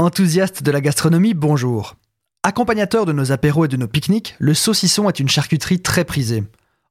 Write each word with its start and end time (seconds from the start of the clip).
Enthousiaste 0.00 0.62
de 0.62 0.70
la 0.70 0.80
gastronomie, 0.80 1.34
bonjour. 1.34 1.96
Accompagnateur 2.44 3.04
de 3.04 3.12
nos 3.12 3.32
apéros 3.32 3.64
et 3.64 3.68
de 3.68 3.76
nos 3.76 3.88
pique-niques, 3.88 4.36
le 4.38 4.54
saucisson 4.54 5.08
est 5.08 5.18
une 5.18 5.28
charcuterie 5.28 5.80
très 5.80 6.04
prisée. 6.04 6.44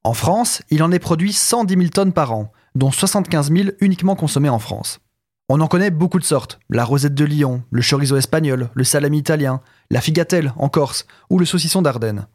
En 0.04 0.14
France, 0.14 0.62
il 0.72 0.84
en 0.84 0.92
est 0.92 1.00
produit 1.00 1.32
110 1.32 1.74
000 1.74 1.88
tonnes 1.88 2.12
par 2.12 2.34
an, 2.34 2.52
dont 2.76 2.92
75 2.92 3.50
000 3.50 3.70
uniquement 3.80 4.18
consommées 4.18 4.50
en 4.50 4.60
France. 4.60 5.00
On 5.48 5.62
en 5.62 5.70
connaît 5.70 5.90
beaucoup 5.90 6.20
de 6.20 6.26
sortes, 6.26 6.60
la 6.70 6.84
rosette 6.84 7.16
de 7.16 7.24
Lyon, 7.24 7.64
le 7.72 7.82
chorizo 7.82 8.18
espagnol, 8.18 8.72
le 8.74 8.84
salami 8.84 9.20
italien, 9.20 9.62
la 9.90 10.02
figatelle 10.02 10.52
en 10.58 10.68
Corse 10.68 11.06
ou 11.30 11.40
le 11.40 11.46
saucisson 11.46 11.82
d'Ardenne. 11.82 12.28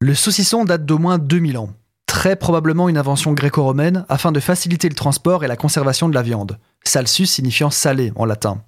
Le 0.00 0.14
saucisson 0.14 0.64
date 0.64 0.86
d'au 0.86 0.96
moins 0.96 1.18
2000 1.18 1.58
ans, 1.58 1.74
très 2.06 2.36
probablement 2.36 2.88
une 2.88 2.96
invention 2.96 3.34
gréco-romaine 3.34 4.06
afin 4.08 4.32
de 4.32 4.40
faciliter 4.40 4.88
le 4.88 4.94
transport 4.94 5.44
et 5.44 5.48
la 5.48 5.56
conservation 5.56 6.08
de 6.08 6.14
la 6.14 6.22
viande, 6.22 6.58
salsus 6.82 7.26
signifiant 7.26 7.68
salé 7.68 8.10
en 8.16 8.24
latin. 8.24 8.62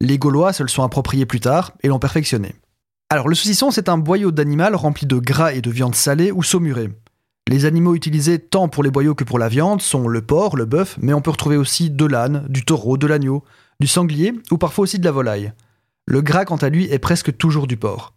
Les 0.00 0.18
Gaulois 0.18 0.52
se 0.52 0.62
le 0.62 0.68
sont 0.68 0.82
appropriés 0.82 1.26
plus 1.26 1.40
tard 1.40 1.72
et 1.82 1.88
l'ont 1.88 1.98
perfectionné. 1.98 2.54
Alors 3.10 3.28
le 3.28 3.34
saucisson, 3.34 3.70
c'est 3.70 3.88
un 3.88 3.98
boyau 3.98 4.30
d'animal 4.30 4.74
rempli 4.74 5.06
de 5.06 5.18
gras 5.18 5.52
et 5.52 5.60
de 5.60 5.70
viande 5.70 5.94
salée 5.94 6.32
ou 6.32 6.42
saumurée. 6.42 6.88
Les 7.48 7.64
animaux 7.64 7.94
utilisés 7.94 8.38
tant 8.38 8.68
pour 8.68 8.82
les 8.82 8.90
boyaux 8.90 9.14
que 9.14 9.24
pour 9.24 9.38
la 9.38 9.48
viande 9.48 9.82
sont 9.82 10.08
le 10.08 10.22
porc, 10.22 10.56
le 10.56 10.64
bœuf, 10.64 10.96
mais 11.02 11.12
on 11.12 11.20
peut 11.20 11.32
retrouver 11.32 11.56
aussi 11.56 11.90
de 11.90 12.04
l'âne, 12.06 12.46
du 12.48 12.64
taureau, 12.64 12.96
de 12.96 13.06
l'agneau, 13.06 13.44
du 13.80 13.88
sanglier 13.88 14.32
ou 14.50 14.56
parfois 14.56 14.84
aussi 14.84 14.98
de 14.98 15.04
la 15.04 15.10
volaille. 15.10 15.52
Le 16.06 16.22
gras, 16.22 16.44
quant 16.44 16.56
à 16.56 16.68
lui, 16.68 16.84
est 16.90 16.98
presque 16.98 17.36
toujours 17.36 17.66
du 17.66 17.76
porc. 17.76 18.14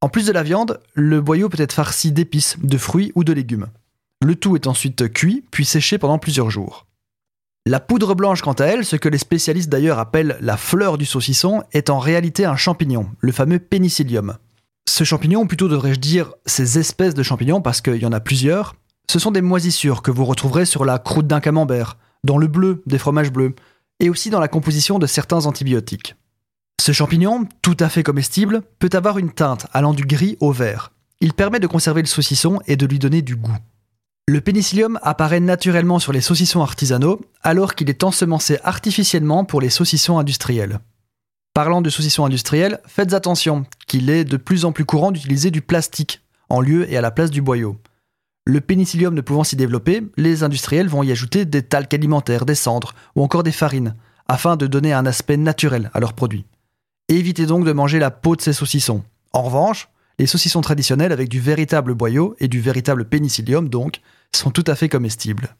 En 0.00 0.08
plus 0.08 0.26
de 0.26 0.32
la 0.32 0.42
viande, 0.42 0.80
le 0.94 1.20
boyau 1.20 1.48
peut 1.48 1.62
être 1.62 1.72
farci 1.72 2.10
d'épices, 2.10 2.56
de 2.62 2.78
fruits 2.78 3.12
ou 3.14 3.22
de 3.22 3.32
légumes. 3.32 3.66
Le 4.20 4.34
tout 4.34 4.56
est 4.56 4.66
ensuite 4.66 5.12
cuit, 5.12 5.44
puis 5.50 5.64
séché 5.64 5.98
pendant 5.98 6.18
plusieurs 6.18 6.50
jours. 6.50 6.87
La 7.66 7.80
poudre 7.80 8.14
blanche, 8.14 8.42
quant 8.42 8.54
à 8.54 8.64
elle, 8.64 8.84
ce 8.84 8.96
que 8.96 9.08
les 9.08 9.18
spécialistes 9.18 9.68
d'ailleurs 9.68 9.98
appellent 9.98 10.38
la 10.40 10.56
fleur 10.56 10.96
du 10.96 11.04
saucisson, 11.04 11.62
est 11.72 11.90
en 11.90 11.98
réalité 11.98 12.44
un 12.44 12.56
champignon, 12.56 13.10
le 13.20 13.32
fameux 13.32 13.58
pénicillium. 13.58 14.38
Ce 14.88 15.04
champignon, 15.04 15.46
plutôt 15.46 15.68
devrais-je 15.68 16.00
dire 16.00 16.32
ces 16.46 16.78
espèces 16.78 17.14
de 17.14 17.22
champignons, 17.22 17.60
parce 17.60 17.80
qu'il 17.80 17.96
y 17.96 18.06
en 18.06 18.12
a 18.12 18.20
plusieurs, 18.20 18.74
ce 19.10 19.18
sont 19.18 19.30
des 19.30 19.42
moisissures 19.42 20.02
que 20.02 20.10
vous 20.10 20.24
retrouverez 20.24 20.64
sur 20.64 20.84
la 20.84 20.98
croûte 20.98 21.26
d'un 21.26 21.40
camembert, 21.40 21.98
dans 22.24 22.38
le 22.38 22.46
bleu 22.46 22.82
des 22.86 22.98
fromages 22.98 23.32
bleus, 23.32 23.54
et 24.00 24.10
aussi 24.10 24.30
dans 24.30 24.40
la 24.40 24.48
composition 24.48 24.98
de 24.98 25.06
certains 25.06 25.46
antibiotiques. 25.46 26.16
Ce 26.80 26.92
champignon, 26.92 27.46
tout 27.60 27.76
à 27.80 27.88
fait 27.88 28.02
comestible, 28.02 28.62
peut 28.78 28.90
avoir 28.92 29.18
une 29.18 29.32
teinte 29.32 29.66
allant 29.72 29.92
du 29.92 30.04
gris 30.04 30.36
au 30.40 30.52
vert. 30.52 30.92
Il 31.20 31.34
permet 31.34 31.60
de 31.60 31.66
conserver 31.66 32.00
le 32.00 32.06
saucisson 32.06 32.60
et 32.66 32.76
de 32.76 32.86
lui 32.86 32.98
donner 32.98 33.22
du 33.22 33.36
goût. 33.36 33.56
Le 34.28 34.42
pénicillium 34.42 34.98
apparaît 35.00 35.40
naturellement 35.40 35.98
sur 35.98 36.12
les 36.12 36.20
saucissons 36.20 36.60
artisanaux, 36.60 37.22
alors 37.42 37.74
qu'il 37.74 37.88
est 37.88 38.04
ensemencé 38.04 38.58
artificiellement 38.62 39.46
pour 39.46 39.62
les 39.62 39.70
saucissons 39.70 40.18
industriels. 40.18 40.80
Parlant 41.54 41.80
de 41.80 41.88
saucissons 41.88 42.26
industriels, 42.26 42.78
faites 42.86 43.14
attention 43.14 43.64
qu'il 43.86 44.10
est 44.10 44.26
de 44.26 44.36
plus 44.36 44.66
en 44.66 44.72
plus 44.72 44.84
courant 44.84 45.12
d'utiliser 45.12 45.50
du 45.50 45.62
plastique 45.62 46.20
en 46.50 46.60
lieu 46.60 46.92
et 46.92 46.98
à 46.98 47.00
la 47.00 47.10
place 47.10 47.30
du 47.30 47.40
boyau. 47.40 47.78
Le 48.44 48.60
pénicillium 48.60 49.14
ne 49.14 49.22
pouvant 49.22 49.44
s'y 49.44 49.56
développer, 49.56 50.02
les 50.18 50.42
industriels 50.42 50.88
vont 50.88 51.02
y 51.02 51.10
ajouter 51.10 51.46
des 51.46 51.62
talcs 51.62 51.94
alimentaires, 51.94 52.44
des 52.44 52.54
cendres 52.54 52.94
ou 53.16 53.22
encore 53.22 53.44
des 53.44 53.50
farines, 53.50 53.94
afin 54.28 54.56
de 54.56 54.66
donner 54.66 54.92
un 54.92 55.06
aspect 55.06 55.38
naturel 55.38 55.90
à 55.94 56.00
leurs 56.00 56.12
produits. 56.12 56.44
Évitez 57.08 57.46
donc 57.46 57.64
de 57.64 57.72
manger 57.72 57.98
la 57.98 58.10
peau 58.10 58.36
de 58.36 58.42
ces 58.42 58.52
saucissons. 58.52 59.04
En 59.32 59.40
revanche, 59.40 59.88
les 60.18 60.26
saucissons 60.26 60.60
traditionnels 60.60 61.12
avec 61.12 61.30
du 61.30 61.40
véritable 61.40 61.94
boyau 61.94 62.36
et 62.40 62.48
du 62.48 62.60
véritable 62.60 63.06
pénicillium 63.06 63.70
donc 63.70 64.02
sont 64.34 64.50
tout 64.50 64.64
à 64.66 64.74
fait 64.74 64.88
comestibles. 64.88 65.56